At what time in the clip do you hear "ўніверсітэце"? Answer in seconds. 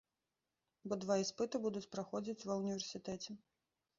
2.61-3.31